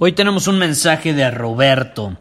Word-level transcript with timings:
Hoy 0.00 0.12
tenemos 0.12 0.48
un 0.48 0.58
mensaje 0.58 1.14
de 1.14 1.30
Roberto. 1.30 2.16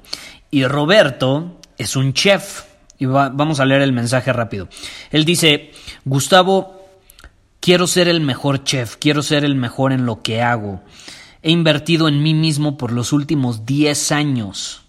Y 0.51 0.65
Roberto 0.65 1.59
es 1.77 1.95
un 1.95 2.13
chef. 2.13 2.63
Y 2.99 3.05
vamos 3.05 3.59
a 3.59 3.65
leer 3.65 3.81
el 3.81 3.93
mensaje 3.93 4.31
rápido. 4.31 4.69
Él 5.09 5.25
dice, 5.25 5.71
Gustavo, 6.05 6.87
quiero 7.59 7.87
ser 7.87 8.07
el 8.07 8.21
mejor 8.21 8.63
chef, 8.63 8.97
quiero 8.97 9.23
ser 9.23 9.43
el 9.43 9.55
mejor 9.55 9.91
en 9.91 10.05
lo 10.05 10.21
que 10.21 10.41
hago. 10.41 10.83
He 11.41 11.51
invertido 11.51 12.07
en 12.07 12.21
mí 12.21 12.33
mismo 12.33 12.77
por 12.77 12.91
los 12.91 13.11
últimos 13.11 13.65
10 13.65 14.11
años. 14.11 14.82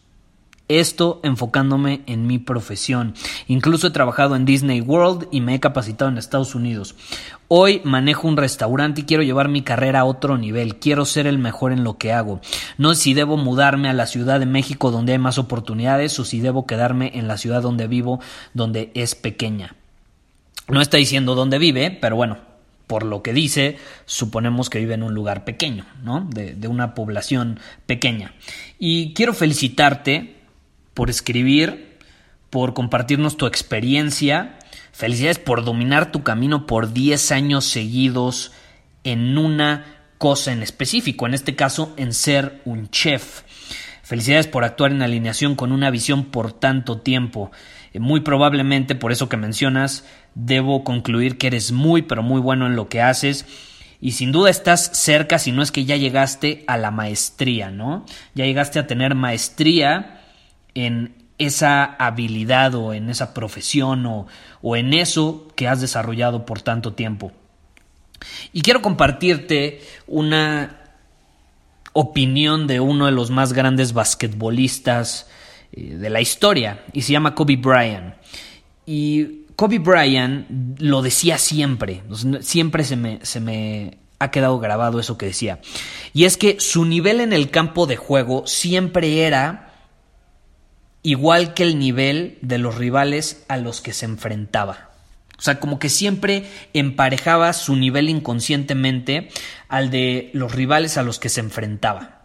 Esto 0.68 1.20
enfocándome 1.22 2.00
en 2.06 2.26
mi 2.26 2.38
profesión. 2.38 3.12
Incluso 3.48 3.88
he 3.88 3.90
trabajado 3.90 4.34
en 4.34 4.46
Disney 4.46 4.80
World 4.80 5.28
y 5.30 5.42
me 5.42 5.54
he 5.54 5.60
capacitado 5.60 6.10
en 6.10 6.16
Estados 6.16 6.54
Unidos. 6.54 6.94
Hoy 7.48 7.82
manejo 7.84 8.26
un 8.26 8.38
restaurante 8.38 9.02
y 9.02 9.04
quiero 9.04 9.22
llevar 9.22 9.48
mi 9.48 9.60
carrera 9.60 10.00
a 10.00 10.04
otro 10.06 10.38
nivel. 10.38 10.76
Quiero 10.76 11.04
ser 11.04 11.26
el 11.26 11.36
mejor 11.36 11.72
en 11.72 11.84
lo 11.84 11.98
que 11.98 12.14
hago. 12.14 12.40
No 12.78 12.94
sé 12.94 13.02
si 13.02 13.14
debo 13.14 13.36
mudarme 13.36 13.90
a 13.90 13.92
la 13.92 14.06
Ciudad 14.06 14.40
de 14.40 14.46
México 14.46 14.90
donde 14.90 15.12
hay 15.12 15.18
más 15.18 15.36
oportunidades 15.36 16.18
o 16.18 16.24
si 16.24 16.40
debo 16.40 16.66
quedarme 16.66 17.12
en 17.14 17.28
la 17.28 17.36
ciudad 17.36 17.60
donde 17.60 17.86
vivo 17.86 18.20
donde 18.54 18.90
es 18.94 19.14
pequeña. 19.14 19.76
No 20.68 20.80
está 20.80 20.96
diciendo 20.96 21.34
dónde 21.34 21.58
vive, 21.58 21.90
pero 21.90 22.16
bueno, 22.16 22.38
por 22.86 23.04
lo 23.04 23.22
que 23.22 23.34
dice, 23.34 23.76
suponemos 24.06 24.70
que 24.70 24.78
vive 24.78 24.94
en 24.94 25.02
un 25.02 25.12
lugar 25.12 25.44
pequeño, 25.44 25.84
¿no? 26.02 26.22
De, 26.22 26.54
de 26.54 26.68
una 26.68 26.94
población 26.94 27.60
pequeña. 27.84 28.32
Y 28.78 29.12
quiero 29.12 29.34
felicitarte 29.34 30.33
por 30.94 31.10
escribir, 31.10 31.98
por 32.50 32.72
compartirnos 32.72 33.36
tu 33.36 33.46
experiencia. 33.46 34.58
Felicidades 34.92 35.40
por 35.40 35.64
dominar 35.64 36.12
tu 36.12 36.22
camino 36.22 36.66
por 36.66 36.92
10 36.92 37.32
años 37.32 37.64
seguidos 37.64 38.52
en 39.02 39.36
una 39.36 39.84
cosa 40.18 40.52
en 40.52 40.62
específico, 40.62 41.26
en 41.26 41.34
este 41.34 41.56
caso 41.56 41.92
en 41.96 42.14
ser 42.14 42.62
un 42.64 42.88
chef. 42.90 43.42
Felicidades 44.02 44.46
por 44.46 44.64
actuar 44.64 44.92
en 44.92 45.02
alineación 45.02 45.56
con 45.56 45.72
una 45.72 45.90
visión 45.90 46.26
por 46.26 46.52
tanto 46.52 47.00
tiempo. 47.00 47.50
Eh, 47.92 48.00
muy 48.00 48.20
probablemente, 48.20 48.94
por 48.94 49.12
eso 49.12 49.28
que 49.28 49.36
mencionas, 49.36 50.04
debo 50.34 50.84
concluir 50.84 51.38
que 51.38 51.48
eres 51.48 51.72
muy, 51.72 52.02
pero 52.02 52.22
muy 52.22 52.40
bueno 52.40 52.66
en 52.66 52.76
lo 52.76 52.88
que 52.88 53.00
haces. 53.02 53.46
Y 54.00 54.12
sin 54.12 54.30
duda 54.32 54.50
estás 54.50 54.90
cerca, 54.92 55.38
si 55.38 55.52
no 55.52 55.62
es 55.62 55.72
que 55.72 55.86
ya 55.86 55.96
llegaste 55.96 56.64
a 56.66 56.76
la 56.76 56.90
maestría, 56.90 57.70
¿no? 57.70 58.04
Ya 58.34 58.44
llegaste 58.44 58.78
a 58.78 58.86
tener 58.86 59.14
maestría 59.14 60.20
en 60.74 61.14
esa 61.38 61.84
habilidad 61.84 62.74
o 62.74 62.94
en 62.94 63.10
esa 63.10 63.34
profesión 63.34 64.06
o, 64.06 64.26
o 64.62 64.76
en 64.76 64.92
eso 64.94 65.48
que 65.56 65.68
has 65.68 65.80
desarrollado 65.80 66.46
por 66.46 66.62
tanto 66.62 66.92
tiempo. 66.92 67.32
Y 68.52 68.62
quiero 68.62 68.82
compartirte 68.82 69.82
una 70.06 70.80
opinión 71.92 72.66
de 72.66 72.80
uno 72.80 73.06
de 73.06 73.12
los 73.12 73.30
más 73.30 73.52
grandes 73.52 73.92
basquetbolistas 73.92 75.28
eh, 75.72 75.96
de 75.96 76.10
la 76.10 76.20
historia 76.20 76.84
y 76.92 77.02
se 77.02 77.12
llama 77.12 77.34
Kobe 77.34 77.56
Bryant. 77.56 78.14
Y 78.86 79.44
Kobe 79.56 79.78
Bryant 79.78 80.46
lo 80.80 81.02
decía 81.02 81.38
siempre, 81.38 82.02
siempre 82.40 82.84
se 82.84 82.96
me, 82.96 83.20
se 83.22 83.40
me 83.40 83.98
ha 84.18 84.30
quedado 84.30 84.58
grabado 84.58 84.98
eso 85.00 85.16
que 85.16 85.26
decía. 85.26 85.60
Y 86.12 86.24
es 86.24 86.36
que 86.36 86.58
su 86.60 86.84
nivel 86.84 87.20
en 87.20 87.32
el 87.32 87.50
campo 87.50 87.86
de 87.86 87.96
juego 87.96 88.46
siempre 88.46 89.24
era 89.26 89.63
igual 91.04 91.54
que 91.54 91.62
el 91.62 91.78
nivel 91.78 92.38
de 92.40 92.58
los 92.58 92.76
rivales 92.76 93.44
a 93.46 93.58
los 93.58 93.80
que 93.80 93.92
se 93.92 94.06
enfrentaba. 94.06 94.90
O 95.38 95.42
sea, 95.42 95.60
como 95.60 95.78
que 95.78 95.90
siempre 95.90 96.46
emparejaba 96.72 97.52
su 97.52 97.76
nivel 97.76 98.08
inconscientemente 98.08 99.28
al 99.68 99.90
de 99.90 100.30
los 100.32 100.52
rivales 100.52 100.96
a 100.96 101.02
los 101.02 101.18
que 101.18 101.28
se 101.28 101.40
enfrentaba. 101.40 102.22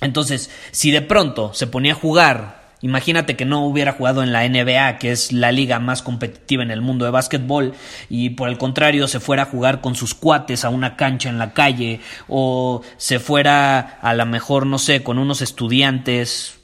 Entonces, 0.00 0.50
si 0.72 0.90
de 0.90 1.02
pronto 1.02 1.54
se 1.54 1.68
ponía 1.68 1.92
a 1.92 1.96
jugar, 1.96 2.72
imagínate 2.80 3.36
que 3.36 3.44
no 3.44 3.64
hubiera 3.64 3.92
jugado 3.92 4.24
en 4.24 4.32
la 4.32 4.48
NBA, 4.48 4.98
que 4.98 5.12
es 5.12 5.30
la 5.30 5.52
liga 5.52 5.78
más 5.78 6.02
competitiva 6.02 6.64
en 6.64 6.72
el 6.72 6.80
mundo 6.80 7.04
de 7.04 7.12
básquetbol, 7.12 7.74
y 8.08 8.30
por 8.30 8.48
el 8.48 8.58
contrario 8.58 9.06
se 9.06 9.20
fuera 9.20 9.44
a 9.44 9.46
jugar 9.46 9.80
con 9.80 9.94
sus 9.94 10.14
cuates 10.14 10.64
a 10.64 10.70
una 10.70 10.96
cancha 10.96 11.28
en 11.28 11.38
la 11.38 11.52
calle, 11.52 12.00
o 12.26 12.82
se 12.96 13.20
fuera 13.20 13.78
a 14.00 14.14
la 14.14 14.24
mejor, 14.24 14.66
no 14.66 14.78
sé, 14.78 15.04
con 15.04 15.18
unos 15.18 15.42
estudiantes 15.42 16.59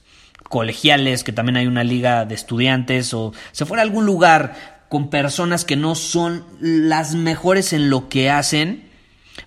colegiales, 0.48 1.24
que 1.24 1.32
también 1.32 1.56
hay 1.56 1.66
una 1.66 1.84
liga 1.84 2.24
de 2.24 2.34
estudiantes, 2.34 3.12
o 3.14 3.32
se 3.52 3.66
fuera 3.66 3.82
a 3.82 3.86
algún 3.86 4.06
lugar 4.06 4.84
con 4.88 5.10
personas 5.10 5.64
que 5.64 5.76
no 5.76 5.94
son 5.94 6.44
las 6.60 7.14
mejores 7.14 7.72
en 7.72 7.90
lo 7.90 8.08
que 8.08 8.30
hacen, 8.30 8.88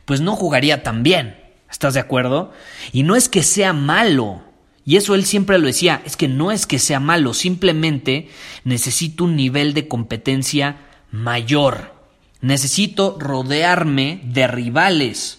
pues 0.05 0.21
no 0.21 0.35
jugaría 0.35 0.83
tan 0.83 1.03
bien. 1.03 1.37
¿Estás 1.69 1.93
de 1.93 1.99
acuerdo? 1.99 2.51
Y 2.91 3.03
no 3.03 3.15
es 3.15 3.29
que 3.29 3.43
sea 3.43 3.73
malo. 3.73 4.43
Y 4.85 4.97
eso 4.97 5.13
él 5.13 5.25
siempre 5.25 5.59
lo 5.59 5.67
decía, 5.67 6.01
es 6.05 6.17
que 6.17 6.27
no 6.27 6.51
es 6.51 6.65
que 6.65 6.79
sea 6.79 6.99
malo, 6.99 7.33
simplemente 7.33 8.29
necesito 8.63 9.25
un 9.25 9.35
nivel 9.35 9.73
de 9.73 9.87
competencia 9.87 10.77
mayor. 11.11 11.93
Necesito 12.41 13.17
rodearme 13.19 14.21
de 14.23 14.47
rivales 14.47 15.38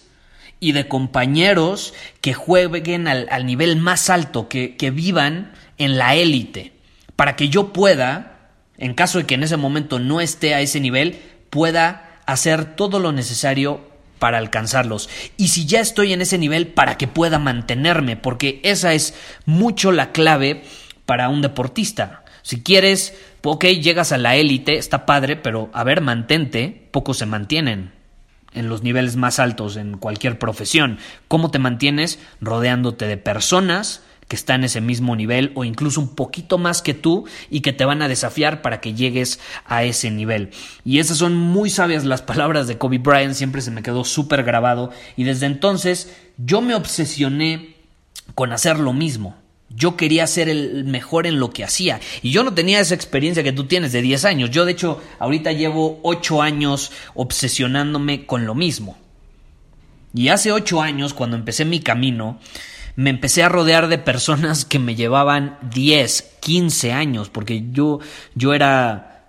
y 0.61 0.71
de 0.71 0.87
compañeros 0.87 1.93
que 2.21 2.33
jueguen 2.33 3.07
al, 3.07 3.45
nivel 3.45 3.75
más 3.77 4.09
alto, 4.09 4.47
que, 4.47 4.77
que 4.77 4.91
vivan 4.91 5.51
en 5.77 5.97
la 5.97 6.15
élite, 6.15 6.71
para 7.17 7.35
que 7.35 7.49
yo 7.49 7.73
pueda, 7.73 8.51
en 8.77 8.93
caso 8.93 9.17
de 9.17 9.25
que 9.25 9.33
en 9.33 9.43
ese 9.43 9.57
momento 9.57 9.99
no 9.99 10.21
esté 10.21 10.53
a 10.53 10.61
ese 10.61 10.79
nivel, 10.79 11.19
pueda 11.49 12.21
hacer 12.27 12.75
todo 12.75 12.99
lo 12.99 13.11
necesario 13.11 13.81
para 14.19 14.37
alcanzarlos. 14.37 15.09
Y 15.35 15.47
si 15.47 15.65
ya 15.65 15.79
estoy 15.79 16.13
en 16.13 16.21
ese 16.21 16.37
nivel, 16.37 16.67
para 16.67 16.95
que 16.95 17.07
pueda 17.07 17.39
mantenerme, 17.39 18.15
porque 18.15 18.61
esa 18.63 18.93
es 18.93 19.15
mucho 19.47 19.91
la 19.91 20.11
clave 20.11 20.63
para 21.07 21.29
un 21.29 21.41
deportista. 21.41 22.23
Si 22.43 22.61
quieres, 22.61 23.15
ok, 23.41 23.65
llegas 23.65 24.11
a 24.11 24.19
la 24.19 24.35
élite, 24.35 24.77
está 24.77 25.07
padre, 25.07 25.37
pero 25.37 25.71
a 25.73 25.83
ver, 25.83 26.01
mantente, 26.01 26.87
pocos 26.91 27.17
se 27.17 27.25
mantienen 27.25 27.99
en 28.53 28.69
los 28.69 28.83
niveles 28.83 29.15
más 29.15 29.39
altos 29.39 29.77
en 29.77 29.97
cualquier 29.97 30.39
profesión. 30.39 30.97
¿Cómo 31.27 31.51
te 31.51 31.59
mantienes? 31.59 32.19
Rodeándote 32.41 33.07
de 33.07 33.17
personas 33.17 34.01
que 34.31 34.37
están 34.37 34.61
en 34.61 34.65
ese 34.65 34.79
mismo 34.79 35.17
nivel 35.17 35.51
o 35.55 35.65
incluso 35.65 35.99
un 35.99 36.15
poquito 36.15 36.57
más 36.57 36.81
que 36.81 36.93
tú 36.93 37.25
y 37.49 37.59
que 37.59 37.73
te 37.73 37.83
van 37.83 38.01
a 38.01 38.07
desafiar 38.07 38.61
para 38.61 38.79
que 38.79 38.93
llegues 38.93 39.41
a 39.65 39.83
ese 39.83 40.09
nivel. 40.09 40.51
Y 40.85 40.99
esas 40.99 41.17
son 41.17 41.35
muy 41.35 41.69
sabias 41.69 42.05
las 42.05 42.21
palabras 42.21 42.65
de 42.67 42.77
Kobe 42.77 42.99
Bryant, 42.99 43.33
siempre 43.33 43.61
se 43.61 43.71
me 43.71 43.83
quedó 43.83 44.05
súper 44.05 44.43
grabado 44.43 44.91
y 45.17 45.25
desde 45.25 45.47
entonces 45.47 46.15
yo 46.37 46.61
me 46.61 46.75
obsesioné 46.75 47.75
con 48.33 48.53
hacer 48.53 48.79
lo 48.79 48.93
mismo. 48.93 49.35
Yo 49.75 49.95
quería 49.95 50.27
ser 50.27 50.49
el 50.49 50.83
mejor 50.85 51.27
en 51.27 51.39
lo 51.39 51.51
que 51.51 51.63
hacía. 51.63 51.99
Y 52.21 52.31
yo 52.31 52.43
no 52.43 52.53
tenía 52.53 52.79
esa 52.79 52.95
experiencia 52.95 53.43
que 53.43 53.53
tú 53.53 53.65
tienes 53.65 53.91
de 53.91 54.01
10 54.01 54.25
años. 54.25 54.49
Yo 54.51 54.65
de 54.65 54.73
hecho 54.73 55.01
ahorita 55.19 55.51
llevo 55.51 55.99
8 56.03 56.41
años 56.41 56.91
obsesionándome 57.13 58.25
con 58.25 58.45
lo 58.45 58.55
mismo. 58.55 58.97
Y 60.13 60.27
hace 60.27 60.51
8 60.51 60.81
años, 60.81 61.13
cuando 61.13 61.37
empecé 61.37 61.63
mi 61.63 61.79
camino, 61.79 62.39
me 62.95 63.09
empecé 63.09 63.43
a 63.43 63.49
rodear 63.49 63.87
de 63.87 63.97
personas 63.97 64.65
que 64.65 64.79
me 64.79 64.95
llevaban 64.95 65.57
10, 65.73 66.37
15 66.41 66.91
años, 66.91 67.29
porque 67.29 67.63
yo, 67.71 67.99
yo 68.35 68.53
era, 68.53 69.25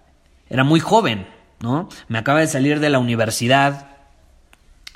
era 0.50 0.64
muy 0.64 0.80
joven, 0.80 1.26
¿no? 1.60 1.88
Me 2.08 2.18
acaba 2.18 2.40
de 2.40 2.48
salir 2.48 2.80
de 2.80 2.90
la 2.90 2.98
universidad, 2.98 3.91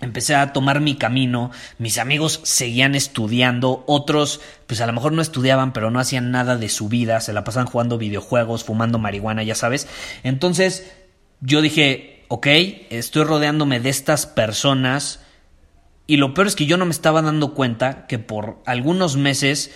empecé 0.06 0.34
a 0.34 0.52
tomar 0.52 0.80
mi 0.80 0.94
camino, 0.94 1.50
mis 1.78 1.98
amigos 1.98 2.40
seguían 2.44 2.94
estudiando, 2.94 3.84
otros 3.86 4.40
pues 4.66 4.80
a 4.80 4.86
lo 4.86 4.92
mejor 4.92 5.12
no 5.12 5.20
estudiaban, 5.20 5.72
pero 5.72 5.90
no 5.90 6.00
hacían 6.00 6.30
nada 6.30 6.56
de 6.56 6.68
su 6.68 6.88
vida, 6.88 7.20
se 7.20 7.32
la 7.32 7.44
pasaban 7.44 7.66
jugando 7.66 7.98
videojuegos, 7.98 8.64
fumando 8.64 8.98
marihuana, 8.98 9.42
ya 9.42 9.54
sabes. 9.54 9.88
Entonces 10.22 10.92
yo 11.40 11.60
dije, 11.60 12.24
ok, 12.28 12.46
estoy 12.90 13.24
rodeándome 13.24 13.80
de 13.80 13.90
estas 13.90 14.26
personas 14.26 15.20
y 16.06 16.16
lo 16.16 16.34
peor 16.34 16.46
es 16.46 16.56
que 16.56 16.66
yo 16.66 16.76
no 16.76 16.86
me 16.86 16.92
estaba 16.92 17.20
dando 17.20 17.52
cuenta 17.52 18.06
que 18.06 18.18
por 18.18 18.62
algunos 18.64 19.16
meses, 19.16 19.72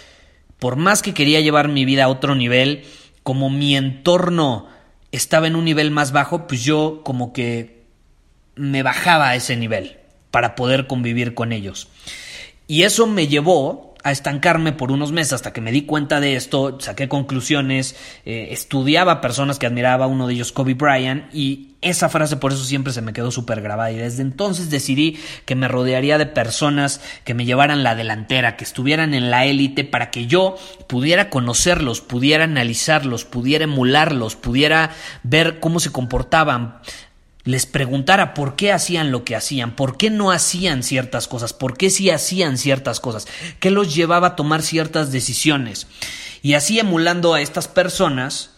por 0.59 0.77
más 0.77 1.03
que 1.03 1.13
quería 1.13 1.41
llevar 1.41 1.69
mi 1.69 1.85
vida 1.85 2.05
a 2.05 2.09
otro 2.09 2.35
nivel, 2.35 2.85
como 3.25 3.51
mi 3.51 3.77
entorno 3.77 4.69
estaba 5.11 5.49
en 5.49 5.57
un 5.57 5.65
nivel 5.65 5.91
más 5.91 6.13
bajo, 6.13 6.47
pues 6.47 6.63
yo 6.63 7.03
como 7.05 7.33
que 7.33 7.85
me 8.55 8.85
bajaba 8.85 9.31
a 9.31 9.35
ese 9.35 9.57
nivel 9.57 10.00
para 10.31 10.55
poder 10.55 10.87
convivir 10.87 11.35
con 11.35 11.53
ellos. 11.53 11.89
Y 12.67 12.85
eso 12.85 13.07
me 13.07 13.27
llevó 13.27 13.91
a 14.03 14.13
estancarme 14.13 14.73
por 14.73 14.93
unos 14.93 15.13
meses 15.13 15.35
hasta 15.35 15.53
que 15.53 15.61
me 15.61 15.73
di 15.73 15.83
cuenta 15.83 16.21
de 16.21 16.37
esto, 16.37 16.79
saqué 16.81 17.09
conclusiones, 17.09 17.97
eh, 18.25 18.49
estudiaba 18.51 19.21
personas 19.21 19.59
que 19.59 19.67
admiraba, 19.67 20.07
uno 20.07 20.27
de 20.27 20.35
ellos 20.35 20.53
Kobe 20.53 20.75
Bryant, 20.75 21.25
y 21.35 21.75
esa 21.83 22.09
frase 22.09 22.37
por 22.37 22.53
eso 22.53 22.65
siempre 22.65 22.93
se 22.93 23.03
me 23.03 23.13
quedó 23.13 23.31
súper 23.31 23.61
grabada 23.63 23.91
y 23.91 23.97
desde 23.97 24.23
entonces 24.23 24.71
decidí 24.71 25.19
que 25.47 25.55
me 25.55 25.69
rodearía 25.69 26.19
de 26.19 26.27
personas 26.27 27.01
que 27.25 27.35
me 27.35 27.45
llevaran 27.45 27.83
la 27.83 27.95
delantera, 27.95 28.57
que 28.57 28.65
estuvieran 28.65 29.15
en 29.15 29.31
la 29.31 29.47
élite 29.47 29.85
para 29.85 30.11
que 30.11 30.27
yo 30.27 30.57
pudiera 30.87 31.31
conocerlos, 31.31 32.01
pudiera 32.01 32.45
analizarlos, 32.45 33.25
pudiera 33.25 33.65
emularlos, 33.65 34.37
pudiera 34.37 34.91
ver 35.23 35.61
cómo 35.61 35.81
se 35.81 35.93
comportaban, 35.93 36.81
les 37.45 37.67
preguntara 37.67 38.35
por 38.35 38.57
qué 38.57 38.73
hacían 38.73 39.11
lo 39.11 39.25
que 39.25 39.37
hacían, 39.37 39.75
por 39.75 39.97
qué 39.97 40.11
no 40.11 40.31
hacían 40.31 40.83
ciertas 40.83 41.29
cosas, 41.29 41.53
por 41.53 41.77
qué 41.77 41.91
sí 41.91 42.11
hacían 42.11 42.59
ciertas 42.59 43.01
cosas, 43.01 43.27
qué 43.59 43.71
los 43.71 43.95
llevaba 43.95 44.29
a 44.29 44.37
tomar 44.37 44.63
ciertas 44.63 45.11
decisiones. 45.11 45.87
Y 46.43 46.55
así 46.55 46.79
emulando 46.79 47.35
a 47.35 47.41
estas 47.41 47.69
personas 47.69 48.53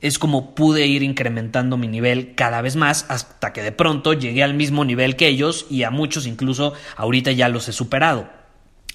es 0.00 0.18
como 0.18 0.54
pude 0.54 0.86
ir 0.86 1.02
incrementando 1.02 1.76
mi 1.76 1.88
nivel 1.88 2.34
cada 2.34 2.60
vez 2.60 2.76
más 2.76 3.06
hasta 3.08 3.52
que 3.52 3.62
de 3.62 3.72
pronto 3.72 4.12
llegué 4.12 4.42
al 4.42 4.54
mismo 4.54 4.84
nivel 4.84 5.16
que 5.16 5.28
ellos 5.28 5.66
y 5.70 5.84
a 5.84 5.90
muchos 5.90 6.26
incluso 6.26 6.74
ahorita 6.96 7.32
ya 7.32 7.48
los 7.48 7.68
he 7.68 7.72
superado. 7.72 8.28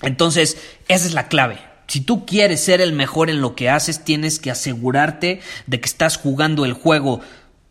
Entonces, 0.01 0.57
esa 0.87 1.05
es 1.05 1.13
la 1.13 1.27
clave. 1.27 1.59
Si 1.87 2.01
tú 2.01 2.25
quieres 2.25 2.63
ser 2.63 2.79
el 2.79 2.93
mejor 2.93 3.29
en 3.29 3.41
lo 3.41 3.55
que 3.55 3.69
haces, 3.69 4.03
tienes 4.05 4.39
que 4.39 4.49
asegurarte 4.49 5.41
de 5.67 5.81
que 5.81 5.85
estás 5.85 6.17
jugando 6.17 6.63
el 6.63 6.73
juego 6.73 7.19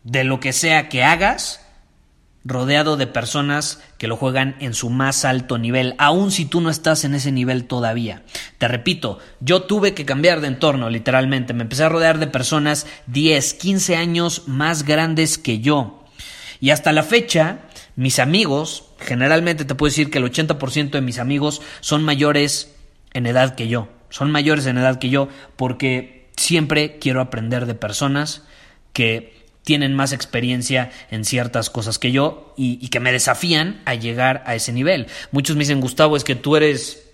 de 0.04 0.24
lo 0.24 0.40
que 0.40 0.52
sea 0.52 0.88
que 0.88 1.02
hagas, 1.02 1.60
rodeado 2.44 2.96
de 2.96 3.06
personas 3.06 3.82
que 3.98 4.08
lo 4.08 4.16
juegan 4.16 4.56
en 4.60 4.72
su 4.72 4.88
más 4.88 5.24
alto 5.24 5.58
nivel, 5.58 5.94
aun 5.98 6.30
si 6.30 6.46
tú 6.46 6.60
no 6.60 6.70
estás 6.70 7.04
en 7.04 7.14
ese 7.14 7.32
nivel 7.32 7.64
todavía. 7.64 8.22
Te 8.58 8.66
repito, 8.66 9.18
yo 9.40 9.62
tuve 9.62 9.92
que 9.92 10.06
cambiar 10.06 10.40
de 10.40 10.48
entorno, 10.48 10.88
literalmente. 10.88 11.52
Me 11.52 11.62
empecé 11.62 11.84
a 11.84 11.90
rodear 11.90 12.18
de 12.18 12.26
personas 12.26 12.86
10, 13.08 13.54
15 13.54 13.96
años 13.96 14.44
más 14.46 14.84
grandes 14.84 15.36
que 15.36 15.60
yo. 15.60 16.04
Y 16.60 16.70
hasta 16.70 16.92
la 16.92 17.02
fecha, 17.02 17.60
mis 17.96 18.18
amigos, 18.18 18.84
generalmente 18.98 19.64
te 19.64 19.74
puedo 19.74 19.90
decir 19.90 20.10
que 20.10 20.18
el 20.18 20.24
80% 20.24 20.90
de 20.90 21.00
mis 21.00 21.18
amigos 21.18 21.60
son 21.80 22.04
mayores 22.04 22.74
en 23.12 23.26
edad 23.26 23.54
que 23.54 23.68
yo. 23.68 23.88
Son 24.08 24.30
mayores 24.30 24.66
en 24.66 24.78
edad 24.78 24.98
que 24.98 25.10
yo 25.10 25.28
porque 25.56 26.30
siempre 26.36 26.98
quiero 26.98 27.20
aprender 27.20 27.66
de 27.66 27.74
personas 27.74 28.44
que 28.92 29.39
tienen 29.64 29.94
más 29.94 30.12
experiencia 30.12 30.90
en 31.10 31.24
ciertas 31.24 31.70
cosas 31.70 31.98
que 31.98 32.12
yo 32.12 32.54
y, 32.56 32.88
que 32.88 33.00
me 33.00 33.12
desafían 33.12 33.82
a 33.84 33.94
llegar 33.94 34.42
a 34.46 34.54
ese 34.54 34.72
nivel. 34.72 35.06
Muchos 35.32 35.56
me 35.56 35.60
dicen, 35.60 35.80
Gustavo, 35.80 36.16
es 36.16 36.24
que 36.24 36.34
tú 36.34 36.56
eres 36.56 37.06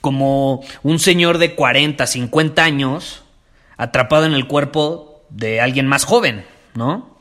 como 0.00 0.62
un 0.82 0.98
señor 0.98 1.38
de 1.38 1.54
40, 1.54 2.06
50 2.06 2.62
años 2.62 3.22
atrapado 3.76 4.26
en 4.26 4.34
el 4.34 4.46
cuerpo 4.46 5.22
de 5.30 5.60
alguien 5.60 5.86
más 5.86 6.04
joven, 6.04 6.44
¿no? 6.74 7.18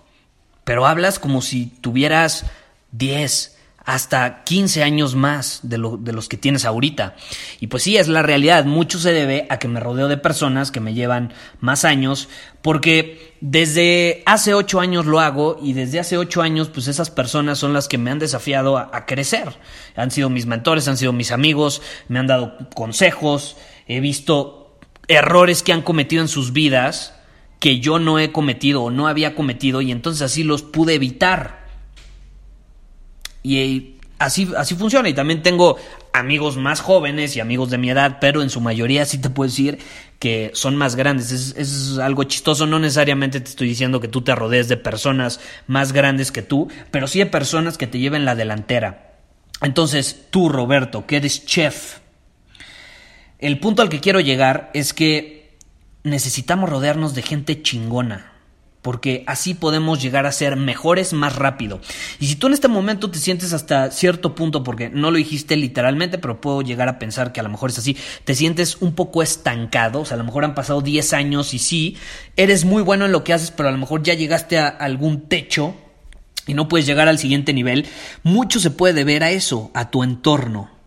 Pero 0.63 0.85
hablas 0.85 1.19
como 1.19 1.41
si 1.41 1.67
tuvieras 1.81 2.45
10, 2.91 3.58
hasta 3.85 4.43
15 4.43 4.83
años 4.83 5.15
más 5.15 5.61
de, 5.63 5.77
de, 5.99 6.13
los 6.13 6.29
que 6.29 6.37
tienes 6.37 6.65
ahorita. 6.65 7.15
Y 7.59 7.67
pues 7.67 7.83
sí, 7.83 7.97
es 7.97 8.07
la 8.07 8.21
realidad. 8.21 8.65
Mucho 8.65 8.99
se 8.99 9.11
debe 9.11 9.47
a 9.49 9.59
que 9.59 9.67
me 9.67 9.79
rodeo 9.79 10.07
de 10.07 10.17
personas 10.17 10.71
que 10.71 10.79
me 10.79 10.93
llevan 10.93 11.33
más 11.59 11.85
años, 11.85 12.29
porque 12.61 13.35
desde 13.41 14.23
hace 14.25 14.53
8 14.53 14.79
años 14.79 15.05
lo 15.05 15.19
hago 15.19 15.57
y 15.61 15.73
desde 15.73 15.99
hace 15.99 16.17
8 16.17 16.41
años 16.41 16.69
pues 16.69 16.87
esas 16.87 17.09
personas 17.09 17.57
son 17.57 17.73
las 17.73 17.87
que 17.87 17.97
me 17.97 18.11
han 18.11 18.19
desafiado 18.19 18.77
a 18.77 19.05
crecer. 19.05 19.55
Han 19.95 20.11
sido 20.11 20.29
mis 20.29 20.45
mentores, 20.45 20.87
han 20.87 20.97
sido 20.97 21.13
mis 21.13 21.31
amigos, 21.31 21.81
me 22.07 22.19
han 22.19 22.27
dado 22.27 22.57
consejos, 22.75 23.57
he 23.87 23.99
visto 23.99 24.77
errores 25.07 25.63
que 25.63 25.73
han 25.73 25.81
cometido 25.81 26.21
en 26.21 26.27
sus 26.27 26.53
vidas 26.53 27.13
que 27.59 27.79
yo 27.79 27.99
no 27.99 28.19
he 28.19 28.31
cometido 28.31 28.83
o 28.83 28.91
no 28.91 29.07
había 29.07 29.35
cometido 29.35 29.81
y 29.81 29.91
entonces 29.91 30.21
así 30.21 30.43
los 30.43 30.63
pude 30.63 30.95
evitar. 30.95 31.58
Y 33.43 33.95
así, 34.19 34.49
así 34.57 34.75
funciona. 34.75 35.09
Y 35.09 35.13
también 35.13 35.41
tengo 35.41 35.77
amigos 36.13 36.57
más 36.57 36.81
jóvenes 36.81 37.35
y 37.35 37.39
amigos 37.39 37.69
de 37.69 37.77
mi 37.77 37.89
edad, 37.89 38.17
pero 38.21 38.41
en 38.41 38.49
su 38.49 38.61
mayoría 38.61 39.05
sí 39.05 39.17
te 39.17 39.29
puedo 39.29 39.49
decir 39.49 39.79
que 40.19 40.51
son 40.53 40.75
más 40.75 40.95
grandes. 40.95 41.31
Es, 41.31 41.55
es, 41.57 41.97
algo 41.97 42.23
chistoso. 42.25 42.65
No 42.65 42.79
necesariamente 42.79 43.39
te 43.39 43.49
estoy 43.49 43.67
diciendo 43.67 43.99
que 43.99 44.07
tú 44.07 44.21
te 44.21 44.35
rodees 44.35 44.67
de 44.67 44.77
personas 44.77 45.39
más 45.67 45.93
grandes 45.93 46.31
que 46.31 46.41
tú, 46.41 46.67
pero 46.91 47.07
sí 47.07 47.19
de 47.19 47.25
personas 47.25 47.77
que 47.77 47.87
te 47.87 47.99
lleven 47.99 48.25
la 48.25 48.35
delantera. 48.35 49.15
Entonces, 49.61 50.27
tú, 50.29 50.49
Roberto, 50.49 51.05
que 51.05 51.17
eres 51.17 51.45
chef, 51.45 51.97
el 53.39 53.59
punto 53.59 53.81
al 53.81 53.89
que 53.89 53.99
quiero 53.99 54.19
llegar 54.19 54.69
es 54.73 54.93
que 54.93 55.57
necesitamos 56.03 56.69
rodearnos 56.69 57.13
de 57.13 57.21
gente 57.21 57.61
chingona 57.61 58.28
porque 58.81 59.23
así 59.27 59.53
podemos 59.53 60.01
llegar 60.01 60.25
a 60.25 60.31
ser 60.31 60.55
mejores 60.55 61.13
más 61.13 61.35
rápido. 61.35 61.81
Y 62.19 62.27
si 62.27 62.35
tú 62.35 62.47
en 62.47 62.53
este 62.53 62.67
momento 62.67 63.11
te 63.11 63.19
sientes 63.19 63.53
hasta 63.53 63.91
cierto 63.91 64.35
punto, 64.35 64.63
porque 64.63 64.89
no 64.89 65.11
lo 65.11 65.17
dijiste 65.17 65.57
literalmente, 65.57 66.17
pero 66.17 66.39
puedo 66.39 66.61
llegar 66.61 66.87
a 66.87 66.99
pensar 66.99 67.33
que 67.33 67.39
a 67.39 67.43
lo 67.43 67.49
mejor 67.49 67.71
es 67.71 67.79
así, 67.79 67.97
te 68.23 68.35
sientes 68.35 68.77
un 68.81 68.93
poco 68.93 69.21
estancado, 69.21 70.01
o 70.01 70.05
sea, 70.05 70.15
a 70.15 70.17
lo 70.17 70.23
mejor 70.23 70.45
han 70.45 70.55
pasado 70.55 70.81
10 70.81 71.13
años 71.13 71.53
y 71.53 71.59
sí, 71.59 71.97
eres 72.37 72.65
muy 72.65 72.81
bueno 72.81 73.05
en 73.05 73.11
lo 73.11 73.23
que 73.23 73.33
haces, 73.33 73.51
pero 73.51 73.69
a 73.69 73.71
lo 73.71 73.77
mejor 73.77 74.03
ya 74.03 74.13
llegaste 74.13 74.57
a 74.57 74.67
algún 74.67 75.27
techo 75.27 75.75
y 76.47 76.53
no 76.53 76.67
puedes 76.67 76.87
llegar 76.87 77.07
al 77.07 77.19
siguiente 77.19 77.53
nivel, 77.53 77.85
mucho 78.23 78.59
se 78.59 78.71
puede 78.71 78.93
deber 78.93 79.23
a 79.23 79.31
eso, 79.31 79.71
a 79.73 79.91
tu 79.91 80.03
entorno. 80.03 80.78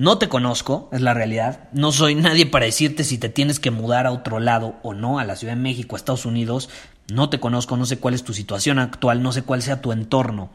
No 0.00 0.16
te 0.16 0.30
conozco, 0.30 0.88
es 0.92 1.02
la 1.02 1.12
realidad. 1.12 1.68
No 1.74 1.92
soy 1.92 2.14
nadie 2.14 2.46
para 2.46 2.64
decirte 2.64 3.04
si 3.04 3.18
te 3.18 3.28
tienes 3.28 3.60
que 3.60 3.70
mudar 3.70 4.06
a 4.06 4.12
otro 4.12 4.40
lado 4.40 4.76
o 4.82 4.94
no, 4.94 5.18
a 5.18 5.24
la 5.24 5.36
Ciudad 5.36 5.52
de 5.52 5.60
México, 5.60 5.94
a 5.94 5.98
Estados 5.98 6.24
Unidos. 6.24 6.70
No 7.12 7.28
te 7.28 7.38
conozco, 7.38 7.76
no 7.76 7.84
sé 7.84 7.98
cuál 7.98 8.14
es 8.14 8.24
tu 8.24 8.32
situación 8.32 8.78
actual, 8.78 9.22
no 9.22 9.30
sé 9.30 9.42
cuál 9.42 9.60
sea 9.60 9.82
tu 9.82 9.92
entorno. 9.92 10.52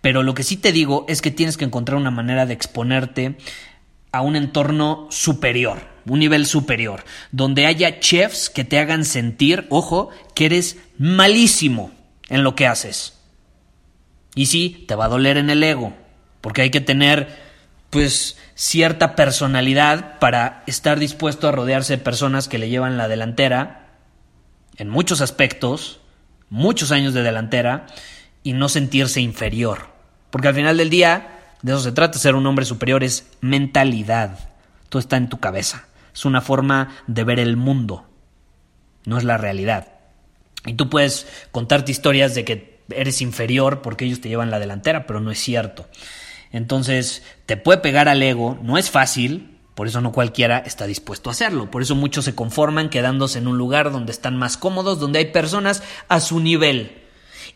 Pero 0.00 0.22
lo 0.22 0.34
que 0.34 0.44
sí 0.44 0.56
te 0.56 0.70
digo 0.70 1.06
es 1.08 1.22
que 1.22 1.32
tienes 1.32 1.56
que 1.56 1.64
encontrar 1.64 1.98
una 1.98 2.12
manera 2.12 2.46
de 2.46 2.54
exponerte 2.54 3.36
a 4.12 4.20
un 4.20 4.36
entorno 4.36 5.08
superior, 5.10 5.88
un 6.06 6.20
nivel 6.20 6.46
superior, 6.46 7.02
donde 7.32 7.66
haya 7.66 7.98
chefs 7.98 8.48
que 8.48 8.62
te 8.62 8.78
hagan 8.78 9.04
sentir, 9.04 9.66
ojo, 9.70 10.10
que 10.36 10.46
eres 10.46 10.78
malísimo 10.98 11.90
en 12.28 12.44
lo 12.44 12.54
que 12.54 12.68
haces. 12.68 13.18
Y 14.36 14.46
sí, 14.46 14.84
te 14.86 14.94
va 14.94 15.06
a 15.06 15.08
doler 15.08 15.36
en 15.36 15.50
el 15.50 15.64
ego, 15.64 15.94
porque 16.40 16.62
hay 16.62 16.70
que 16.70 16.80
tener 16.80 17.42
pues 17.94 18.36
cierta 18.56 19.14
personalidad 19.14 20.18
para 20.18 20.64
estar 20.66 20.98
dispuesto 20.98 21.46
a 21.46 21.52
rodearse 21.52 21.96
de 21.96 22.02
personas 22.02 22.48
que 22.48 22.58
le 22.58 22.68
llevan 22.68 22.98
la 22.98 23.06
delantera 23.06 23.86
en 24.76 24.88
muchos 24.88 25.20
aspectos, 25.20 26.00
muchos 26.50 26.90
años 26.90 27.14
de 27.14 27.22
delantera 27.22 27.86
y 28.42 28.52
no 28.52 28.68
sentirse 28.68 29.20
inferior. 29.20 29.92
Porque 30.30 30.48
al 30.48 30.56
final 30.56 30.76
del 30.76 30.90
día, 30.90 31.38
de 31.62 31.70
eso 31.70 31.82
se 31.82 31.92
trata, 31.92 32.18
ser 32.18 32.34
un 32.34 32.44
hombre 32.48 32.64
superior 32.64 33.04
es 33.04 33.28
mentalidad. 33.40 34.40
Todo 34.88 34.98
está 34.98 35.16
en 35.16 35.28
tu 35.28 35.38
cabeza. 35.38 35.86
Es 36.12 36.24
una 36.24 36.40
forma 36.40 36.96
de 37.06 37.22
ver 37.22 37.38
el 37.38 37.56
mundo, 37.56 38.08
no 39.04 39.18
es 39.18 39.22
la 39.22 39.38
realidad. 39.38 39.86
Y 40.66 40.74
tú 40.74 40.90
puedes 40.90 41.28
contarte 41.52 41.92
historias 41.92 42.34
de 42.34 42.44
que 42.44 42.80
eres 42.90 43.22
inferior 43.22 43.82
porque 43.82 44.04
ellos 44.04 44.20
te 44.20 44.28
llevan 44.28 44.50
la 44.50 44.58
delantera, 44.58 45.06
pero 45.06 45.20
no 45.20 45.30
es 45.30 45.38
cierto. 45.38 45.86
Entonces, 46.54 47.24
te 47.46 47.56
puede 47.56 47.78
pegar 47.78 48.08
al 48.08 48.22
ego, 48.22 48.56
no 48.62 48.78
es 48.78 48.88
fácil, 48.88 49.58
por 49.74 49.88
eso 49.88 50.00
no 50.00 50.12
cualquiera 50.12 50.58
está 50.58 50.86
dispuesto 50.86 51.28
a 51.28 51.32
hacerlo. 51.32 51.68
Por 51.68 51.82
eso 51.82 51.96
muchos 51.96 52.24
se 52.26 52.36
conforman 52.36 52.90
quedándose 52.90 53.40
en 53.40 53.48
un 53.48 53.58
lugar 53.58 53.90
donde 53.90 54.12
están 54.12 54.36
más 54.36 54.56
cómodos, 54.56 55.00
donde 55.00 55.18
hay 55.18 55.24
personas 55.32 55.82
a 56.06 56.20
su 56.20 56.38
nivel. 56.38 56.92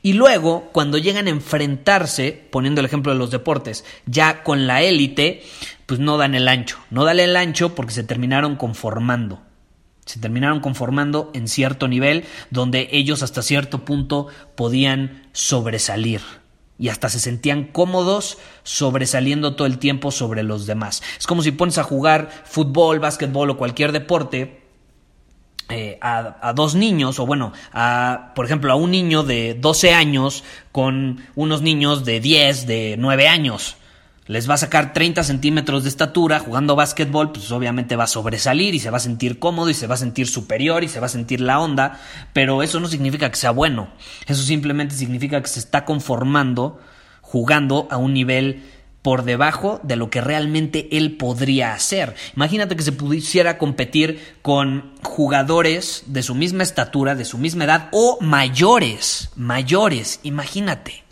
Y 0.03 0.15
luego, 0.15 0.71
cuando 0.73 0.99
llegan 0.99 1.29
a 1.29 1.31
enfrentarse, 1.31 2.33
poniendo 2.51 2.81
el 2.81 2.87
ejemplo 2.87 3.13
de 3.13 3.19
los 3.21 3.31
deportes, 3.31 3.85
ya 4.07 4.43
con 4.43 4.67
la 4.67 4.83
élite, 4.83 5.45
pues 5.87 6.01
no 6.01 6.19
dan 6.19 6.35
el 6.35 6.49
ancho. 6.49 6.79
No 6.91 7.05
dan 7.05 7.21
el 7.21 7.37
ancho 7.37 7.77
porque 7.77 7.95
se 7.95 8.03
terminaron 8.03 8.57
conformando. 8.57 9.43
Se 10.07 10.19
terminaron 10.19 10.59
conformando 10.59 11.31
en 11.35 11.47
cierto 11.47 11.87
nivel 11.87 12.25
donde 12.51 12.89
ellos 12.91 13.23
hasta 13.23 13.43
cierto 13.43 13.85
punto 13.85 14.27
podían 14.57 15.29
sobresalir. 15.33 16.21
Y 16.79 16.89
hasta 16.89 17.09
se 17.09 17.19
sentían 17.19 17.65
cómodos 17.65 18.39
sobresaliendo 18.63 19.57
todo 19.57 19.67
el 19.67 19.79
tiempo 19.79 20.11
sobre 20.11 20.43
los 20.43 20.67
demás. 20.67 21.03
Es 21.19 21.27
como 21.27 21.43
si 21.43 21.51
pones 21.51 21.79
a 21.79 21.83
jugar 21.83 22.31
fútbol, 22.45 23.01
básquetbol 23.01 23.51
o 23.51 23.57
cualquier 23.57 23.93
deporte 23.93 24.63
eh, 25.71 25.99
a, 26.01 26.53
dos 26.55 26.75
niños, 26.75 27.19
o 27.19 27.27
bueno, 27.27 27.53
a, 27.73 28.33
por 28.35 28.47
ejemplo, 28.47 28.73
a 28.73 28.77
un 28.77 28.91
niño 28.91 29.23
de 29.23 29.55
12 29.55 29.93
años 29.93 30.43
con 30.73 31.21
unos 31.35 31.61
niños 31.61 32.07
de 32.07 32.21
10, 32.21 32.67
de 32.67 32.97
9 32.99 33.29
años. 33.29 33.77
Les 34.29 34.49
va 34.49 34.55
a 34.55 34.59
sacar 34.59 34.93
30 34.93 35.25
centímetros 35.25 35.83
de 35.83 35.89
estatura 35.89 36.39
jugando 36.39 36.77
básquetbol, 36.77 37.33
pues 37.33 37.51
obviamente 37.51 37.97
va 37.97 38.05
a 38.05 38.09
sobresalir 38.09 38.75
y 38.75 38.79
se 38.79 38.91
va 38.91 38.99
a 38.99 39.01
sentir 39.01 39.39
cómodo 39.39 39.71
y 39.71 39.75
se 39.75 39.87
va 39.87 39.95
a 39.95 39.99
sentir 39.99 40.29
superior 40.29 40.85
y 40.85 40.89
se 40.89 41.01
va 41.01 41.07
a 41.07 41.09
sentir 41.09 41.41
la 41.41 41.59
onda, 41.59 41.99
pero 42.35 42.63
eso 42.63 42.79
no 42.79 42.89
significa 42.89 43.31
que 43.31 43.37
sea 43.37 43.53
bueno. 43.53 43.89
Eso 44.27 44.43
simplemente 44.43 44.95
significa 44.95 45.41
que 45.41 45.49
se 45.49 45.59
está 45.59 45.87
conformando 45.87 46.79
jugando 47.23 47.89
a 47.91 47.97
un 47.97 48.15
nivel 48.15 48.63
por 49.03 49.25
debajo 49.25 49.81
de 49.83 49.97
lo 49.97 50.11
que 50.11 50.21
realmente 50.21 50.89
él 50.97 51.17
podría 51.17 51.73
hacer. 51.73 52.15
Imagínate 52.37 52.77
que 52.77 52.83
se 52.83 52.93
pudiera 52.93 53.57
competir 53.57 54.37
con 54.43 54.93
jugadores 55.03 56.03
de 56.07 56.23
su 56.23 56.35
misma 56.35 56.63
estatura, 56.63 57.15
de 57.15 57.25
su 57.25 57.39
misma 57.39 57.65
edad 57.65 57.89
o 57.93 58.19
mayores, 58.21 59.31
mayores, 59.37 60.21
imagínate. 60.23 61.08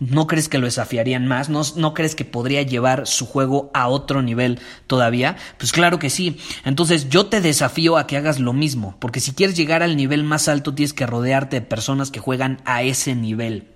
¿No 0.00 0.26
crees 0.26 0.48
que 0.48 0.58
lo 0.58 0.66
desafiarían 0.66 1.26
más? 1.26 1.48
¿No, 1.48 1.62
¿No, 1.76 1.94
crees 1.94 2.14
que 2.14 2.24
podría 2.24 2.62
llevar 2.62 3.06
su 3.06 3.26
juego 3.26 3.70
a 3.74 3.88
otro 3.88 4.22
nivel 4.22 4.60
todavía? 4.86 5.36
Pues 5.58 5.72
claro 5.72 5.98
que 5.98 6.10
sí. 6.10 6.38
Entonces 6.64 7.08
yo 7.08 7.26
te 7.26 7.40
desafío 7.40 7.96
a 7.96 8.06
que 8.06 8.16
hagas 8.16 8.38
lo 8.38 8.52
mismo, 8.52 8.96
porque 9.00 9.20
si 9.20 9.32
quieres 9.32 9.56
llegar 9.56 9.82
al 9.82 9.96
nivel 9.96 10.22
más 10.24 10.48
alto 10.48 10.74
tienes 10.74 10.92
que 10.92 11.06
rodearte 11.06 11.60
de 11.60 11.66
personas 11.66 12.10
que 12.10 12.20
juegan 12.20 12.60
a 12.64 12.82
ese 12.82 13.14
nivel. 13.14 13.68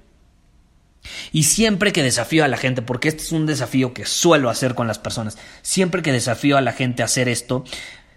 Y 1.32 1.44
siempre 1.44 1.92
que 1.92 2.02
desafío 2.02 2.44
a 2.44 2.48
la 2.48 2.56
gente, 2.56 2.82
porque 2.82 3.08
este 3.08 3.22
es 3.22 3.32
un 3.32 3.46
desafío 3.46 3.92
que 3.92 4.06
suelo 4.06 4.50
hacer 4.50 4.74
con 4.74 4.86
las 4.86 4.98
personas, 4.98 5.36
siempre 5.62 6.02
que 6.02 6.12
desafío 6.12 6.56
a 6.56 6.60
la 6.60 6.72
gente 6.72 7.02
a 7.02 7.06
hacer 7.06 7.28
esto, 7.28 7.64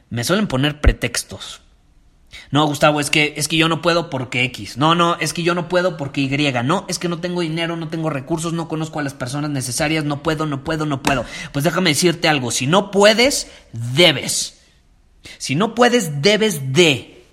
me 0.09 0.24
suelen 0.24 0.47
poner 0.47 0.81
pretextos. 0.81 1.64
No, 2.51 2.65
Gustavo, 2.65 3.00
es 3.00 3.10
que 3.10 3.34
es 3.38 3.48
que 3.48 3.58
yo 3.58 3.68
no 3.68 3.82
puedo 3.82 4.10
porque 4.10 4.44
X. 4.44 4.77
No, 4.77 4.96
no, 4.96 5.15
es 5.20 5.34
que 5.34 5.44
yo 5.44 5.56
no 5.56 5.68
puedo 5.70 5.98
porque 5.98 6.22
Y. 6.22 6.54
No, 6.63 6.86
es 6.88 7.00
que 7.00 7.10
no 7.10 7.20
tengo 7.20 7.42
dinero, 7.42 7.75
no 7.75 7.88
tengo 7.88 8.10
recursos, 8.10 8.54
no 8.54 8.68
conozco 8.68 9.00
a 9.00 9.04
las 9.04 9.13
personas 9.13 9.50
necesarias, 9.50 10.04
no 10.04 10.24
puedo, 10.24 10.46
no 10.46 10.63
puedo, 10.63 10.86
no 10.86 11.01
puedo. 11.04 11.25
Pues 11.51 11.65
déjame 11.65 11.92
decirte 11.92 12.27
algo, 12.27 12.51
si 12.51 12.68
no 12.68 12.92
puedes, 12.92 13.51
debes. 13.72 14.62
Si 15.38 15.56
no 15.56 15.75
puedes, 15.75 16.22
debes 16.22 16.74
de. 16.74 17.24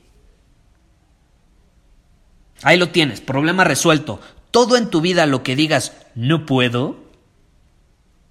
Ahí 2.63 2.79
lo 2.79 2.91
tienes, 2.91 3.21
problema 3.21 3.65
resuelto 3.65 4.21
todo 4.53 4.77
en 4.77 4.91
tu 4.91 5.01
vida 5.01 5.27
lo 5.27 5.43
que 5.43 5.57
digas 5.57 5.93
no 6.15 6.47
puedo, 6.47 6.97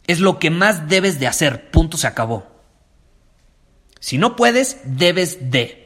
es 0.07 0.21
lo 0.21 0.39
que 0.39 0.49
más 0.49 0.87
debes 0.87 1.19
de 1.19 1.27
hacer. 1.27 1.69
Punto, 1.71 1.97
se 1.97 2.07
acabó. 2.07 2.47
Si 3.99 4.17
no 4.17 4.37
puedes, 4.37 4.77
debes 4.85 5.51
de. 5.51 5.80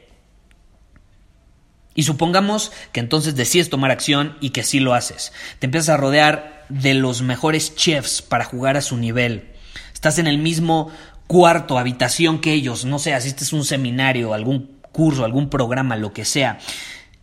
Y 1.96 2.04
supongamos 2.04 2.70
que 2.92 3.00
entonces 3.00 3.34
decides 3.34 3.70
tomar 3.70 3.90
acción 3.90 4.36
y 4.40 4.50
que 4.50 4.62
sí 4.62 4.78
lo 4.78 4.94
haces. 4.94 5.32
Te 5.58 5.66
empiezas 5.66 5.88
a 5.88 5.96
rodear 5.96 6.64
de 6.68 6.94
los 6.94 7.22
mejores 7.22 7.74
chefs 7.74 8.22
para 8.22 8.44
jugar 8.44 8.76
a 8.76 8.82
su 8.82 8.96
nivel. 8.96 9.48
Estás 9.92 10.18
en 10.18 10.26
el 10.26 10.38
mismo 10.38 10.92
cuarto, 11.26 11.78
habitación 11.78 12.40
que 12.40 12.52
ellos. 12.52 12.84
No 12.84 12.98
sé, 12.98 13.14
asistes 13.14 13.52
a 13.52 13.56
un 13.56 13.64
seminario, 13.64 14.34
algún 14.34 14.76
curso, 14.92 15.24
algún 15.24 15.48
programa, 15.48 15.96
lo 15.96 16.12
que 16.12 16.24
sea. 16.24 16.58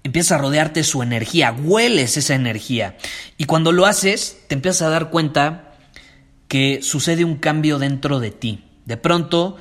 Empiezas 0.03 0.33
a 0.33 0.41
rodearte 0.41 0.83
su 0.83 1.01
energía, 1.01 1.51
hueles 1.53 2.17
esa 2.17 2.35
energía. 2.35 2.97
Y 3.37 3.45
cuando 3.45 3.71
lo 3.71 3.85
haces, 3.85 4.41
te 4.47 4.55
empiezas 4.55 4.81
a 4.81 4.89
dar 4.89 5.11
cuenta 5.11 5.75
que 6.47 6.81
sucede 6.81 7.23
un 7.23 7.37
cambio 7.37 7.79
dentro 7.79 8.19
de 8.19 8.31
ti. 8.31 8.63
De 8.85 8.97
pronto, 8.97 9.57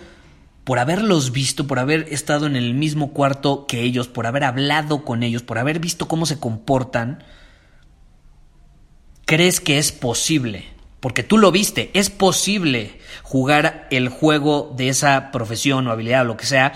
por 0.64 0.78
haberlos 0.78 1.32
visto, 1.32 1.66
por 1.66 1.78
haber 1.78 2.06
estado 2.10 2.46
en 2.46 2.56
el 2.56 2.74
mismo 2.74 3.12
cuarto 3.12 3.66
que 3.66 3.82
ellos, 3.82 4.08
por 4.08 4.26
haber 4.26 4.44
hablado 4.44 5.04
con 5.04 5.22
ellos, 5.22 5.42
por 5.42 5.58
haber 5.58 5.78
visto 5.80 6.08
cómo 6.08 6.26
se 6.26 6.38
comportan, 6.38 7.24
crees 9.24 9.60
que 9.60 9.78
es 9.78 9.92
posible, 9.92 10.64
porque 11.00 11.22
tú 11.22 11.38
lo 11.38 11.50
viste, 11.50 11.90
es 11.94 12.10
posible 12.10 12.98
jugar 13.22 13.88
el 13.90 14.08
juego 14.08 14.72
de 14.76 14.88
esa 14.88 15.30
profesión 15.32 15.86
o 15.86 15.90
habilidad 15.90 16.22
o 16.22 16.26
lo 16.26 16.36
que 16.36 16.46
sea 16.46 16.74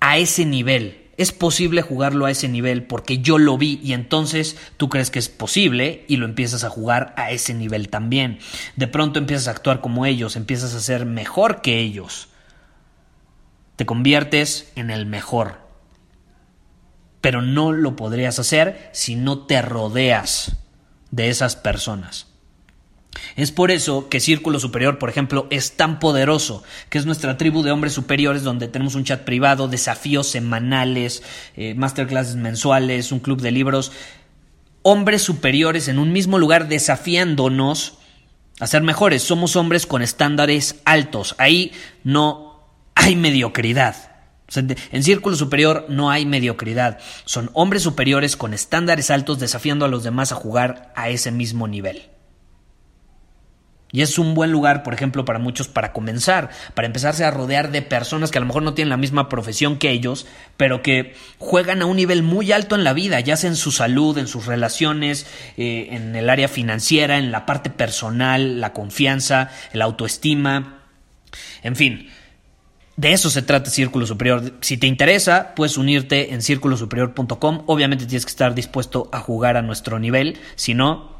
a 0.00 0.18
ese 0.18 0.44
nivel 0.44 1.08
es 1.18 1.32
posible 1.32 1.82
jugarlo 1.82 2.24
a 2.24 2.30
ese 2.30 2.48
nivel 2.48 2.84
porque 2.84 3.18
yo 3.18 3.38
lo 3.38 3.58
vi 3.58 3.80
y 3.82 3.92
entonces 3.92 4.56
tú 4.76 4.88
crees 4.88 5.10
que 5.10 5.18
es 5.18 5.28
posible 5.28 6.04
y 6.06 6.16
lo 6.16 6.24
empiezas 6.24 6.62
a 6.62 6.70
jugar 6.70 7.12
a 7.16 7.32
ese 7.32 7.54
nivel 7.54 7.88
también. 7.88 8.38
De 8.76 8.86
pronto 8.86 9.18
empiezas 9.18 9.48
a 9.48 9.50
actuar 9.50 9.80
como 9.80 10.06
ellos, 10.06 10.36
empiezas 10.36 10.74
a 10.74 10.80
ser 10.80 11.06
mejor 11.06 11.60
que 11.60 11.80
ellos. 11.80 12.28
Te 13.78 13.86
conviertes 13.86 14.72
en 14.74 14.90
el 14.90 15.06
mejor. 15.06 15.60
Pero 17.20 17.42
no 17.42 17.70
lo 17.70 17.94
podrías 17.94 18.40
hacer 18.40 18.90
si 18.92 19.14
no 19.14 19.46
te 19.46 19.62
rodeas 19.62 20.56
de 21.12 21.28
esas 21.28 21.54
personas. 21.54 22.26
Es 23.36 23.52
por 23.52 23.70
eso 23.70 24.08
que 24.08 24.18
Círculo 24.18 24.58
Superior, 24.58 24.98
por 24.98 25.10
ejemplo, 25.10 25.46
es 25.50 25.76
tan 25.76 26.00
poderoso, 26.00 26.64
que 26.90 26.98
es 26.98 27.06
nuestra 27.06 27.38
tribu 27.38 27.62
de 27.62 27.70
hombres 27.70 27.92
superiores 27.92 28.42
donde 28.42 28.66
tenemos 28.66 28.96
un 28.96 29.04
chat 29.04 29.22
privado, 29.22 29.68
desafíos 29.68 30.26
semanales, 30.26 31.22
eh, 31.56 31.74
masterclasses 31.76 32.34
mensuales, 32.34 33.12
un 33.12 33.20
club 33.20 33.40
de 33.40 33.52
libros. 33.52 33.92
Hombres 34.82 35.22
superiores 35.22 35.86
en 35.86 36.00
un 36.00 36.12
mismo 36.12 36.36
lugar 36.40 36.66
desafiándonos 36.66 37.98
a 38.58 38.66
ser 38.66 38.82
mejores. 38.82 39.22
Somos 39.22 39.54
hombres 39.54 39.86
con 39.86 40.02
estándares 40.02 40.80
altos. 40.84 41.36
Ahí 41.38 41.70
no 42.02 42.47
hay 43.08 43.16
mediocridad. 43.16 43.96
En 44.54 45.02
Círculo 45.02 45.34
Superior 45.34 45.86
no 45.88 46.10
hay 46.10 46.26
mediocridad. 46.26 46.98
Son 47.24 47.50
hombres 47.54 47.82
superiores 47.82 48.36
con 48.36 48.52
estándares 48.52 49.10
altos 49.10 49.38
desafiando 49.38 49.84
a 49.84 49.88
los 49.88 50.04
demás 50.04 50.30
a 50.30 50.36
jugar 50.36 50.92
a 50.94 51.08
ese 51.08 51.30
mismo 51.30 51.68
nivel. 51.68 52.10
Y 53.90 54.02
es 54.02 54.18
un 54.18 54.34
buen 54.34 54.52
lugar, 54.52 54.82
por 54.82 54.92
ejemplo, 54.92 55.24
para 55.24 55.38
muchos 55.38 55.68
para 55.68 55.94
comenzar, 55.94 56.50
para 56.74 56.84
empezarse 56.84 57.24
a 57.24 57.30
rodear 57.30 57.70
de 57.70 57.80
personas 57.80 58.30
que 58.30 58.36
a 58.36 58.42
lo 58.42 58.46
mejor 58.46 58.62
no 58.62 58.74
tienen 58.74 58.90
la 58.90 58.98
misma 58.98 59.30
profesión 59.30 59.78
que 59.78 59.90
ellos, 59.90 60.26
pero 60.58 60.82
que 60.82 61.14
juegan 61.38 61.80
a 61.80 61.86
un 61.86 61.96
nivel 61.96 62.22
muy 62.22 62.52
alto 62.52 62.74
en 62.74 62.84
la 62.84 62.92
vida, 62.92 63.20
ya 63.20 63.38
sea 63.38 63.48
en 63.48 63.56
su 63.56 63.72
salud, 63.72 64.18
en 64.18 64.28
sus 64.28 64.44
relaciones, 64.44 65.26
eh, 65.56 65.88
en 65.92 66.14
el 66.14 66.28
área 66.28 66.48
financiera, 66.48 67.16
en 67.16 67.32
la 67.32 67.46
parte 67.46 67.70
personal, 67.70 68.60
la 68.60 68.74
confianza, 68.74 69.50
la 69.72 69.86
autoestima, 69.86 70.82
en 71.62 71.74
fin. 71.74 72.10
De 72.98 73.12
eso 73.12 73.30
se 73.30 73.42
trata 73.42 73.70
Círculo 73.70 74.06
Superior. 74.06 74.54
Si 74.60 74.76
te 74.76 74.88
interesa, 74.88 75.54
puedes 75.54 75.78
unirte 75.78 76.34
en 76.34 76.42
círculosuperior.com. 76.42 77.62
Obviamente 77.66 78.06
tienes 78.06 78.24
que 78.24 78.30
estar 78.30 78.56
dispuesto 78.56 79.08
a 79.12 79.20
jugar 79.20 79.56
a 79.56 79.62
nuestro 79.62 80.00
nivel. 80.00 80.36
Si 80.56 80.74
no, 80.74 81.12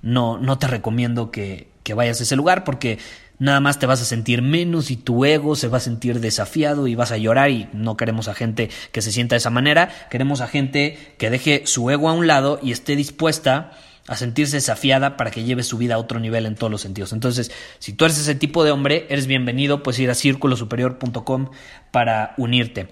no, 0.00 0.38
no 0.38 0.58
te 0.58 0.68
recomiendo 0.68 1.30
que, 1.30 1.68
que 1.82 1.92
vayas 1.92 2.20
a 2.20 2.22
ese 2.22 2.34
lugar 2.34 2.64
porque 2.64 2.98
nada 3.38 3.60
más 3.60 3.78
te 3.78 3.84
vas 3.84 4.00
a 4.00 4.06
sentir 4.06 4.40
menos 4.40 4.90
y 4.90 4.96
tu 4.96 5.26
ego 5.26 5.54
se 5.54 5.68
va 5.68 5.76
a 5.76 5.80
sentir 5.80 6.18
desafiado 6.18 6.86
y 6.86 6.94
vas 6.94 7.12
a 7.12 7.18
llorar 7.18 7.50
y 7.50 7.68
no 7.74 7.98
queremos 7.98 8.28
a 8.28 8.34
gente 8.34 8.70
que 8.90 9.02
se 9.02 9.12
sienta 9.12 9.34
de 9.34 9.38
esa 9.38 9.50
manera, 9.50 9.90
queremos 10.10 10.40
a 10.40 10.48
gente 10.48 11.14
que 11.18 11.28
deje 11.28 11.66
su 11.66 11.90
ego 11.90 12.08
a 12.08 12.14
un 12.14 12.26
lado 12.26 12.58
y 12.62 12.72
esté 12.72 12.96
dispuesta 12.96 13.72
a 14.08 14.16
sentirse 14.16 14.56
desafiada 14.56 15.16
para 15.16 15.30
que 15.30 15.44
lleve 15.44 15.62
su 15.62 15.78
vida 15.78 15.94
a 15.94 15.98
otro 15.98 16.18
nivel 16.18 16.46
en 16.46 16.56
todos 16.56 16.70
los 16.70 16.80
sentidos. 16.80 17.12
Entonces, 17.12 17.52
si 17.78 17.92
tú 17.92 18.04
eres 18.04 18.18
ese 18.18 18.34
tipo 18.34 18.64
de 18.64 18.72
hombre, 18.72 19.06
eres 19.08 19.26
bienvenido, 19.26 19.82
puedes 19.82 20.00
ir 20.00 20.10
a 20.10 20.14
círculosuperior.com 20.14 21.50
para 21.90 22.34
unirte. 22.36 22.88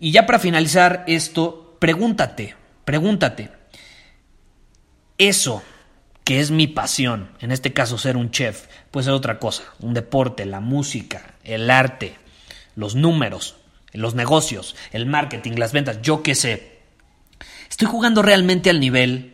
Y 0.00 0.10
ya 0.10 0.26
para 0.26 0.38
finalizar 0.38 1.04
esto, 1.06 1.76
pregúntate, 1.78 2.54
pregúntate, 2.84 3.50
eso 5.18 5.62
que 6.24 6.40
es 6.40 6.50
mi 6.50 6.66
pasión, 6.66 7.30
en 7.40 7.52
este 7.52 7.74
caso 7.74 7.98
ser 7.98 8.16
un 8.16 8.30
chef, 8.30 8.66
puede 8.90 9.04
ser 9.04 9.12
otra 9.12 9.38
cosa, 9.38 9.64
un 9.80 9.92
deporte, 9.92 10.46
la 10.46 10.60
música, 10.60 11.34
el 11.44 11.70
arte, 11.70 12.16
los 12.74 12.94
números, 12.94 13.56
los 13.92 14.14
negocios, 14.14 14.74
el 14.92 15.04
marketing, 15.04 15.52
las 15.56 15.72
ventas, 15.72 16.00
yo 16.00 16.22
qué 16.22 16.34
sé. 16.34 16.78
Estoy 17.68 17.88
jugando 17.88 18.22
realmente 18.22 18.70
al 18.70 18.80
nivel 18.80 19.33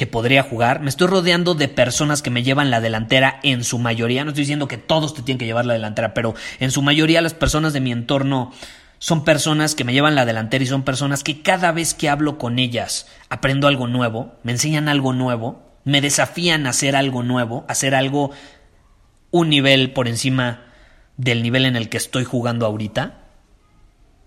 que 0.00 0.06
podría 0.06 0.42
jugar, 0.42 0.80
me 0.80 0.88
estoy 0.88 1.08
rodeando 1.08 1.54
de 1.54 1.68
personas 1.68 2.22
que 2.22 2.30
me 2.30 2.42
llevan 2.42 2.70
la 2.70 2.80
delantera 2.80 3.38
en 3.42 3.64
su 3.64 3.78
mayoría, 3.78 4.24
no 4.24 4.30
estoy 4.30 4.44
diciendo 4.44 4.66
que 4.66 4.78
todos 4.78 5.12
te 5.12 5.20
tienen 5.20 5.38
que 5.38 5.44
llevar 5.44 5.66
la 5.66 5.74
delantera, 5.74 6.14
pero 6.14 6.34
en 6.58 6.70
su 6.70 6.80
mayoría 6.80 7.20
las 7.20 7.34
personas 7.34 7.74
de 7.74 7.80
mi 7.80 7.92
entorno 7.92 8.50
son 8.98 9.24
personas 9.24 9.74
que 9.74 9.84
me 9.84 9.92
llevan 9.92 10.14
la 10.14 10.24
delantera 10.24 10.64
y 10.64 10.66
son 10.66 10.84
personas 10.84 11.22
que 11.22 11.42
cada 11.42 11.70
vez 11.72 11.92
que 11.92 12.08
hablo 12.08 12.38
con 12.38 12.58
ellas 12.58 13.08
aprendo 13.28 13.68
algo 13.68 13.88
nuevo, 13.88 14.36
me 14.42 14.52
enseñan 14.52 14.88
algo 14.88 15.12
nuevo, 15.12 15.70
me 15.84 16.00
desafían 16.00 16.66
a 16.66 16.70
hacer 16.70 16.96
algo 16.96 17.22
nuevo, 17.22 17.66
hacer 17.68 17.94
algo 17.94 18.30
un 19.30 19.50
nivel 19.50 19.92
por 19.92 20.08
encima 20.08 20.62
del 21.18 21.42
nivel 21.42 21.66
en 21.66 21.76
el 21.76 21.90
que 21.90 21.98
estoy 21.98 22.24
jugando 22.24 22.64
ahorita? 22.64 23.18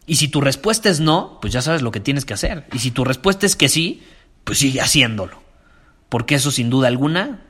Y 0.06 0.18
si 0.18 0.28
tu 0.28 0.40
respuesta 0.40 0.88
es 0.88 1.00
no, 1.00 1.40
pues 1.42 1.52
ya 1.52 1.64
sabes 1.64 1.82
lo 1.82 1.90
que 1.90 2.00
tienes 2.00 2.26
que 2.26 2.36
hacer. 2.36 2.68
Y 2.74 2.78
si 2.78 2.92
tu 2.92 3.04
respuesta 3.06 3.48
es 3.48 3.56
que 3.56 3.70
sí, 3.70 4.04
pues 4.44 4.60
sigue 4.60 4.82
haciéndolo. 4.82 5.43
Porque 6.14 6.36
eso 6.36 6.52
sin 6.52 6.70
duda 6.70 6.90
alguna 6.90 7.42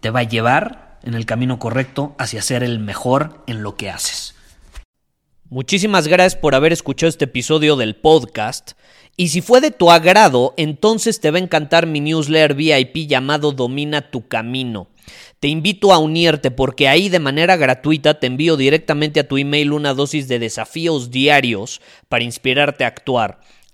te 0.00 0.10
va 0.10 0.18
a 0.18 0.24
llevar 0.24 0.98
en 1.04 1.14
el 1.14 1.26
camino 1.26 1.60
correcto 1.60 2.16
hacia 2.18 2.42
ser 2.42 2.64
el 2.64 2.80
mejor 2.80 3.44
en 3.46 3.62
lo 3.62 3.76
que 3.76 3.88
haces. 3.88 4.34
Muchísimas 5.48 6.08
gracias 6.08 6.34
por 6.34 6.56
haber 6.56 6.72
escuchado 6.72 7.08
este 7.08 7.26
episodio 7.26 7.76
del 7.76 7.94
podcast. 7.94 8.72
Y 9.16 9.28
si 9.28 9.42
fue 9.42 9.60
de 9.60 9.70
tu 9.70 9.92
agrado, 9.92 10.54
entonces 10.56 11.20
te 11.20 11.30
va 11.30 11.38
a 11.38 11.40
encantar 11.40 11.86
mi 11.86 12.00
newsletter 12.00 12.54
VIP 12.54 13.06
llamado 13.06 13.52
Domina 13.52 14.10
tu 14.10 14.26
Camino. 14.26 14.88
Te 15.38 15.46
invito 15.46 15.92
a 15.92 15.98
unirte 15.98 16.50
porque 16.50 16.88
ahí 16.88 17.08
de 17.08 17.20
manera 17.20 17.56
gratuita 17.56 18.18
te 18.18 18.26
envío 18.26 18.56
directamente 18.56 19.20
a 19.20 19.28
tu 19.28 19.38
email 19.38 19.72
una 19.72 19.94
dosis 19.94 20.26
de 20.26 20.40
desafíos 20.40 21.12
diarios 21.12 21.80
para 22.08 22.24
inspirarte 22.24 22.82
a 22.82 22.88
actuar. 22.88 23.38